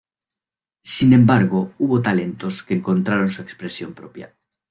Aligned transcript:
Sin 0.81 1.13
embargo, 1.13 1.75
hubo 1.77 2.01
talentos 2.01 2.63
que 2.63 2.73
encontraron 2.73 3.29
su 3.29 3.43
expresión 3.43 3.93
propia. 3.93 4.33